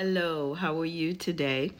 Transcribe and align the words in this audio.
Hello, 0.00 0.54
how 0.54 0.78
are 0.78 0.84
you 0.84 1.12
today? 1.12 1.72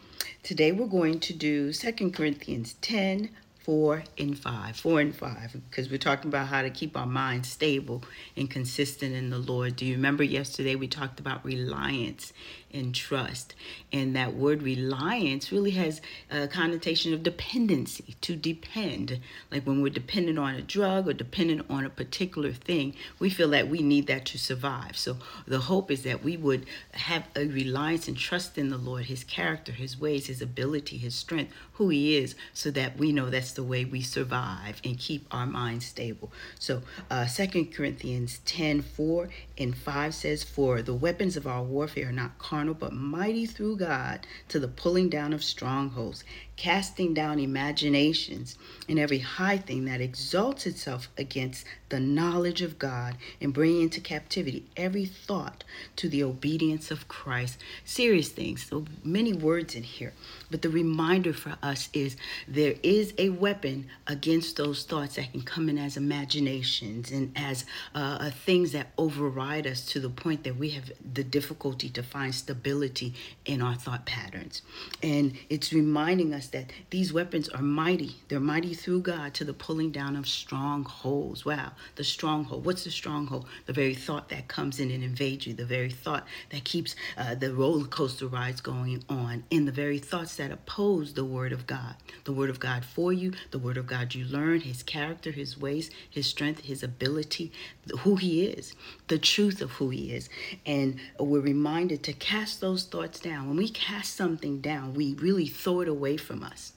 Today 0.43 0.73
we're 0.73 0.89
going 0.89 1.21
to 1.21 1.33
do 1.33 1.73
Second 1.73 2.15
Corinthians 2.15 2.75
10, 2.81 3.31
4 3.69 4.03
and 4.17 4.39
5. 4.39 4.77
4 4.77 5.01
and 5.01 5.15
5, 5.15 5.57
because 5.69 5.91
we're 5.91 5.99
talking 5.99 6.29
about 6.29 6.47
how 6.47 6.63
to 6.63 6.71
keep 6.71 6.97
our 6.97 7.05
minds 7.05 7.51
stable 7.51 8.03
and 8.35 8.49
consistent 8.49 9.15
in 9.15 9.29
the 9.29 9.37
Lord. 9.37 9.77
Do 9.77 9.85
you 9.85 9.95
remember 9.95 10.25
yesterday 10.25 10.75
we 10.75 10.89
talked 10.89 11.21
about 11.21 11.45
reliance 11.45 12.33
and 12.73 12.95
trust? 12.95 13.55
And 13.93 14.17
that 14.17 14.33
word 14.33 14.63
reliance 14.63 15.53
really 15.53 15.73
has 15.73 16.01
a 16.31 16.49
connotation 16.49 17.13
of 17.13 17.23
dependency, 17.23 18.17
to 18.23 18.37
depend. 18.37 19.21
Like 19.51 19.65
when 19.67 19.83
we're 19.83 19.93
dependent 19.93 20.39
on 20.39 20.55
a 20.55 20.63
drug 20.63 21.07
or 21.07 21.13
dependent 21.13 21.67
on 21.69 21.85
a 21.85 21.91
particular 21.91 22.53
thing, 22.53 22.95
we 23.19 23.29
feel 23.29 23.51
that 23.51 23.69
we 23.69 23.83
need 23.83 24.07
that 24.07 24.25
to 24.27 24.39
survive. 24.39 24.97
So 24.97 25.19
the 25.47 25.59
hope 25.59 25.91
is 25.91 26.05
that 26.05 26.25
we 26.25 26.39
would 26.39 26.65
have 26.93 27.25
a 27.37 27.45
reliance 27.45 28.09
and 28.09 28.17
trust 28.17 28.57
in 28.57 28.71
the 28.71 28.79
Lord, 28.79 29.05
His 29.05 29.25
character, 29.25 29.73
His 29.73 30.01
ways, 30.01 30.29
His 30.29 30.41
ability, 30.41 30.97
His 30.97 31.15
strength, 31.15 31.53
who 31.75 31.91
He 31.91 32.17
is, 32.17 32.35
so 32.55 32.71
that 32.71 32.97
we 32.97 33.13
know 33.13 33.29
that's 33.29 33.58
the 33.59 33.65
way 33.65 33.85
we 33.85 34.01
survive 34.01 34.81
and 34.85 34.97
keep 34.97 35.27
our 35.33 35.45
minds 35.45 35.85
stable. 35.85 36.31
So, 36.61 36.81
uh, 37.11 37.27
2 37.27 37.67
Corinthians 37.75 38.39
10 38.45 38.83
4 38.83 39.29
and 39.59 39.77
5 39.77 40.15
says, 40.15 40.45
For 40.45 40.81
the 40.81 40.95
weapons 40.95 41.37
of 41.37 41.45
our 41.45 41.65
warfare 41.65 42.11
are 42.11 42.13
not 42.13 42.39
carnal, 42.39 42.75
but 42.75 42.93
mighty 42.93 43.47
through 43.47 43.79
God 43.79 44.29
to 44.51 44.61
the 44.61 44.69
pulling 44.69 45.09
down 45.09 45.33
of 45.33 45.43
strongholds, 45.43 46.23
casting 46.59 47.15
down 47.15 47.39
imaginations 47.39 48.59
and 48.89 48.99
every 48.99 49.21
high 49.21 49.57
thing 49.57 49.85
that 49.85 50.01
exalts 50.01 50.67
itself 50.67 51.09
against 51.17 51.65
the 51.89 52.01
knowledge 52.01 52.63
of 52.63 52.79
God, 52.79 53.17
and 53.41 53.53
bringing 53.53 53.83
into 53.83 54.01
captivity 54.01 54.65
every 54.77 55.07
thought 55.07 55.65
to 55.97 56.09
the 56.09 56.23
obedience 56.23 56.91
of 56.91 57.09
Christ. 57.09 57.59
Serious 57.85 58.29
things, 58.29 58.67
so 58.67 58.85
many 59.03 59.33
words 59.33 59.75
in 59.75 59.83
here. 59.83 60.13
But 60.51 60.63
the 60.63 60.69
reminder 60.69 61.33
for 61.33 61.57
us 61.63 61.89
is 61.93 62.17
there 62.47 62.75
is 62.83 63.15
a 63.19 63.31
weapon 63.31 63.89
against 64.07 64.57
those 64.57 64.85
thoughts 64.85 65.17
that 65.17 65.33
can 65.33 65.43
come 65.43 65.69
in 65.69 65.79
as 65.79 65.97
imaginations 65.97 67.11
and 67.11 67.33
as 67.37 67.65
uh, 67.95 68.19
uh, 68.21 68.31
things 68.31 68.73
that 68.73 68.89
override 68.99 69.67
us 69.67 69.87
to 69.87 70.01
the 70.01 70.11
point 70.11 70.45
that 70.45 70.57
we 70.57 70.71
have 70.71 70.91
the 71.15 71.25
difficulty 71.25 71.89
to 71.91 72.03
find 72.03 72.35
stability 72.35 73.15
in 73.45 73.63
our 73.63 73.75
thought 73.75 74.05
patterns. 74.05 74.63
And 75.03 75.37
it's 75.49 75.73
reminding 75.73 76.35
us 76.35 76.48
that 76.49 76.73
these 76.91 77.13
weapons 77.13 77.49
are 77.49 77.63
mighty. 77.63 78.17
They're 78.29 78.41
mighty 78.41 78.75
through 78.75 79.03
God 79.03 79.35
to 79.35 79.45
the 79.45 79.53
pulling 79.53 79.91
down 79.91 80.17
of 80.17 80.27
strongholds. 80.27 81.45
Wow, 81.45 81.73
the 81.97 82.05
stronghold. 82.05 82.65
What's 82.65 82.85
the 82.85 82.91
stronghold? 82.91 83.47
The 83.67 83.73
very 83.73 83.95
thought 83.95 84.29
that 84.31 84.49
comes 84.49 84.81
in 84.81 84.91
and 84.91 85.03
invades 85.03 85.47
you, 85.47 85.55
the 85.55 85.65
very 85.65 85.91
thought 85.91 86.27
that 86.51 86.65
keeps 86.65 86.95
uh, 87.17 87.35
the 87.35 87.55
roller 87.55 87.87
coaster 87.87 88.27
rides 88.27 88.61
going 88.61 89.05
on, 89.09 89.45
and 89.51 89.67
the 89.67 89.73
very 89.73 89.99
thoughts 89.99 90.37
that 90.37 90.51
oppose 90.51 91.15
the 91.15 91.25
Word 91.25 91.53
of 91.53 91.67
God. 91.67 91.95
The 92.25 92.33
Word 92.33 92.51
of 92.51 92.61
God 92.61 92.85
for 92.85 93.13
you, 93.13 93.33
the 93.51 93.59
Word 93.59 93.77
of 93.77 93.87
God 93.87 94.15
you 94.15 94.25
learn, 94.25 94.61
His 94.61 94.83
character, 94.83 95.31
His 95.31 95.59
ways, 95.59 95.91
His 96.11 96.27
strength, 96.27 96.65
His 96.65 96.83
ability, 96.83 97.53
who 98.01 98.17
He 98.17 98.47
is, 98.47 98.75
the 99.09 99.19
truth 99.19 99.61
of 99.61 99.73
who 99.73 99.91
He 99.91 100.13
is. 100.13 100.29
And 100.67 100.99
we're 101.19 101.41
reminded 101.41 102.03
to 102.05 102.13
cast 102.13 102.61
those 102.61 102.85
thoughts 102.85 103.21
down. 103.21 103.49
When 103.49 103.57
we 103.57 103.69
cast 103.69 104.17
something 104.17 104.61
down, 104.61 104.95
we 104.95 105.15
really 105.15 105.47
throw 105.47 105.81
it 105.81 105.89
away 105.89 106.17
from 106.17 106.38
us. 106.43 106.73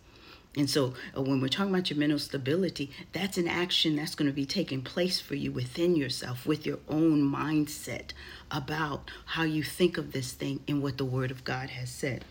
And 0.57 0.69
so, 0.69 0.95
uh, 1.15 1.21
when 1.21 1.39
we're 1.39 1.47
talking 1.47 1.73
about 1.73 1.89
your 1.89 1.97
mental 1.97 2.19
stability, 2.19 2.91
that's 3.13 3.37
an 3.37 3.47
action 3.47 3.95
that's 3.95 4.15
going 4.15 4.29
to 4.29 4.35
be 4.35 4.45
taking 4.45 4.81
place 4.81 5.21
for 5.21 5.35
you 5.35 5.49
within 5.51 5.95
yourself, 5.95 6.45
with 6.45 6.65
your 6.65 6.79
own 6.89 7.21
mindset 7.21 8.11
about 8.49 9.09
how 9.27 9.43
you 9.43 9.63
think 9.63 9.97
of 9.97 10.11
this 10.11 10.33
thing 10.33 10.59
and 10.67 10.83
what 10.83 10.97
the 10.97 11.05
Word 11.05 11.31
of 11.31 11.45
God 11.45 11.69
has 11.69 11.89
said. 11.89 12.25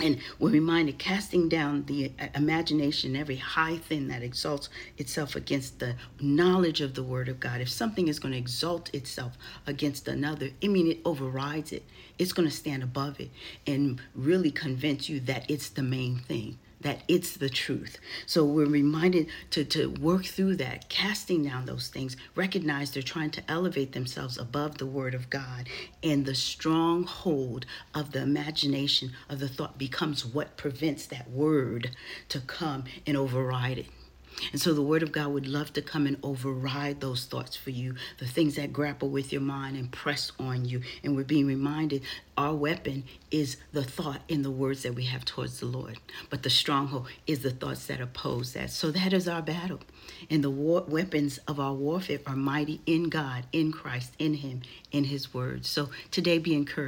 And 0.00 0.20
we're 0.38 0.50
reminded 0.50 0.98
casting 0.98 1.48
down 1.48 1.84
the 1.86 2.12
uh, 2.20 2.28
imagination, 2.34 3.16
every 3.16 3.36
high 3.36 3.78
thing 3.78 4.08
that 4.08 4.22
exalts 4.22 4.68
itself 4.96 5.34
against 5.34 5.80
the 5.80 5.96
knowledge 6.20 6.80
of 6.80 6.94
the 6.94 7.02
Word 7.02 7.28
of 7.28 7.40
God. 7.40 7.60
If 7.60 7.68
something 7.68 8.06
is 8.06 8.20
going 8.20 8.32
to 8.32 8.38
exalt 8.38 8.94
itself 8.94 9.36
against 9.66 10.06
another, 10.06 10.50
I 10.62 10.68
mean, 10.68 10.88
it 10.88 11.00
overrides 11.04 11.72
it. 11.72 11.84
It's 12.18 12.32
going 12.32 12.48
to 12.48 12.54
stand 12.54 12.82
above 12.82 13.18
it 13.18 13.30
and 13.66 14.00
really 14.14 14.52
convince 14.52 15.08
you 15.08 15.18
that 15.20 15.50
it's 15.50 15.68
the 15.68 15.82
main 15.82 16.18
thing 16.18 16.58
that 16.80 17.02
it's 17.08 17.36
the 17.36 17.48
truth. 17.48 17.98
So 18.26 18.44
we're 18.44 18.66
reminded 18.66 19.28
to, 19.50 19.64
to 19.64 19.90
work 19.90 20.24
through 20.24 20.56
that, 20.56 20.88
casting 20.88 21.44
down 21.44 21.66
those 21.66 21.88
things, 21.88 22.16
recognize 22.34 22.90
they're 22.90 23.02
trying 23.02 23.30
to 23.32 23.42
elevate 23.50 23.92
themselves 23.92 24.38
above 24.38 24.78
the 24.78 24.86
word 24.86 25.14
of 25.14 25.30
God. 25.30 25.68
And 26.02 26.24
the 26.24 26.34
stronghold 26.34 27.66
of 27.94 28.12
the 28.12 28.22
imagination 28.22 29.12
of 29.28 29.40
the 29.40 29.48
thought 29.48 29.78
becomes 29.78 30.24
what 30.24 30.56
prevents 30.56 31.06
that 31.06 31.30
word 31.30 31.90
to 32.28 32.40
come 32.40 32.84
and 33.06 33.16
override 33.16 33.78
it. 33.78 33.86
And 34.52 34.60
so 34.60 34.74
the 34.74 34.82
Word 34.82 35.02
of 35.02 35.12
God 35.12 35.28
would 35.32 35.46
love 35.46 35.72
to 35.74 35.82
come 35.82 36.06
and 36.06 36.16
override 36.22 37.00
those 37.00 37.24
thoughts 37.24 37.56
for 37.56 37.70
you, 37.70 37.94
the 38.18 38.26
things 38.26 38.56
that 38.56 38.72
grapple 38.72 39.08
with 39.08 39.32
your 39.32 39.42
mind 39.42 39.76
and 39.76 39.90
press 39.90 40.32
on 40.38 40.64
you. 40.64 40.82
And 41.02 41.16
we're 41.16 41.24
being 41.24 41.46
reminded 41.46 42.02
our 42.36 42.54
weapon 42.54 43.04
is 43.30 43.56
the 43.72 43.82
thought 43.82 44.20
in 44.28 44.42
the 44.42 44.50
words 44.50 44.84
that 44.84 44.94
we 44.94 45.04
have 45.04 45.24
towards 45.24 45.58
the 45.58 45.66
Lord. 45.66 45.98
But 46.30 46.44
the 46.44 46.50
stronghold 46.50 47.08
is 47.26 47.40
the 47.40 47.50
thoughts 47.50 47.86
that 47.86 48.00
oppose 48.00 48.52
that. 48.52 48.70
So 48.70 48.90
that 48.92 49.12
is 49.12 49.26
our 49.26 49.42
battle. 49.42 49.80
And 50.30 50.44
the 50.44 50.50
war- 50.50 50.84
weapons 50.86 51.38
of 51.48 51.58
our 51.58 51.72
warfare 51.72 52.20
are 52.26 52.36
mighty 52.36 52.80
in 52.86 53.08
God, 53.08 53.46
in 53.52 53.72
Christ, 53.72 54.12
in 54.18 54.34
Him, 54.34 54.62
in 54.92 55.04
His 55.04 55.34
Word. 55.34 55.66
So 55.66 55.90
today 56.10 56.38
be 56.38 56.54
encouraged. 56.54 56.86